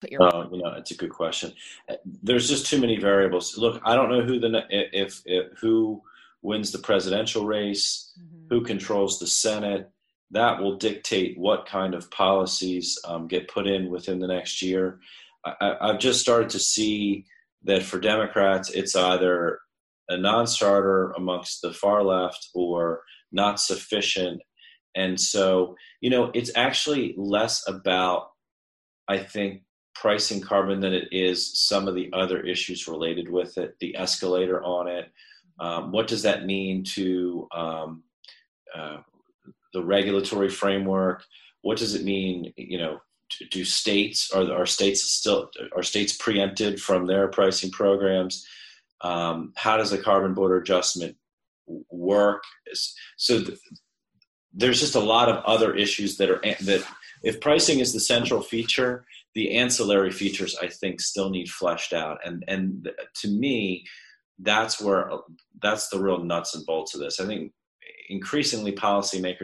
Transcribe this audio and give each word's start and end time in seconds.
put 0.00 0.10
your 0.10 0.22
uh, 0.22 0.48
you 0.50 0.58
know 0.58 0.72
it's 0.76 0.90
a 0.90 0.96
good 0.96 1.10
question. 1.10 1.52
Uh, 1.88 1.94
there's 2.22 2.48
just 2.48 2.66
too 2.66 2.80
many 2.80 2.98
variables. 2.98 3.56
Look 3.56 3.80
i 3.84 3.94
don't 3.94 4.10
know 4.10 4.22
who 4.22 4.38
the 4.38 4.64
if, 4.70 5.22
if 5.24 5.58
who 5.58 6.02
wins 6.42 6.72
the 6.72 6.78
presidential 6.78 7.46
race 7.46 8.12
mm-hmm. 8.18 8.46
who 8.48 8.62
controls 8.62 9.18
the 9.18 9.26
senate. 9.26 9.90
That 10.32 10.60
will 10.60 10.76
dictate 10.76 11.38
what 11.38 11.66
kind 11.66 11.94
of 11.94 12.10
policies 12.10 12.96
um, 13.04 13.26
get 13.26 13.48
put 13.48 13.66
in 13.66 13.90
within 13.90 14.20
the 14.20 14.28
next 14.28 14.62
year. 14.62 15.00
I, 15.44 15.76
i've 15.80 15.98
just 15.98 16.20
started 16.20 16.50
to 16.50 16.58
see 16.58 17.24
that 17.64 17.82
for 17.82 17.98
democrats 17.98 18.68
it's 18.70 18.94
either 18.94 19.60
a 20.10 20.18
non-starter 20.18 21.12
amongst 21.12 21.62
the 21.62 21.72
far 21.72 22.02
left 22.02 22.48
or 22.52 23.02
not 23.32 23.60
sufficient. 23.60 24.42
And 24.94 25.18
so 25.20 25.76
you 26.00 26.10
know 26.10 26.30
it's 26.34 26.50
actually 26.56 27.14
less 27.16 27.66
about 27.68 28.30
i 29.08 29.18
think 29.18 29.62
pricing 30.00 30.40
carbon 30.40 30.80
than 30.80 30.94
it 30.94 31.08
is 31.12 31.58
some 31.58 31.86
of 31.86 31.94
the 31.94 32.08
other 32.14 32.40
issues 32.40 32.88
related 32.88 33.28
with 33.28 33.58
it, 33.58 33.76
the 33.80 33.94
escalator 33.96 34.62
on 34.64 34.88
it. 34.88 35.12
Um, 35.58 35.92
what 35.92 36.08
does 36.08 36.22
that 36.22 36.46
mean 36.46 36.84
to 36.94 37.46
um, 37.52 38.02
uh, 38.74 38.98
the 39.74 39.84
regulatory 39.84 40.48
framework? 40.48 41.22
What 41.60 41.76
does 41.76 41.94
it 41.94 42.02
mean, 42.02 42.50
you 42.56 42.78
know, 42.78 43.00
do 43.50 43.64
states 43.64 44.32
are 44.32 44.50
are 44.52 44.66
states 44.66 45.02
still 45.02 45.50
are 45.76 45.82
states 45.82 46.16
preempted 46.16 46.80
from 46.80 47.06
their 47.06 47.28
pricing 47.28 47.70
programs? 47.70 48.46
Um, 49.02 49.52
how 49.54 49.76
does 49.76 49.90
the 49.90 49.98
carbon 49.98 50.32
border 50.32 50.56
adjustment 50.56 51.16
work? 51.90 52.42
So 53.18 53.44
th- 53.44 53.58
there's 54.60 54.80
just 54.80 54.94
a 54.94 55.00
lot 55.00 55.28
of 55.28 55.42
other 55.44 55.74
issues 55.74 56.16
that 56.18 56.30
are 56.30 56.40
that 56.42 56.84
if 57.22 57.40
pricing 57.40 57.80
is 57.80 57.92
the 57.92 58.00
central 58.00 58.42
feature, 58.42 59.04
the 59.34 59.56
ancillary 59.56 60.10
features 60.10 60.56
I 60.60 60.68
think 60.68 61.00
still 61.00 61.30
need 61.30 61.48
fleshed 61.48 61.92
out. 61.92 62.18
And 62.24 62.44
and 62.46 62.90
to 63.16 63.28
me, 63.28 63.84
that's 64.38 64.80
where 64.80 65.10
that's 65.60 65.88
the 65.88 65.98
real 65.98 66.22
nuts 66.22 66.54
and 66.54 66.64
bolts 66.66 66.94
of 66.94 67.00
this. 67.00 67.20
I 67.20 67.26
think 67.26 67.52
increasingly 68.08 68.72
policymakers 68.72 69.38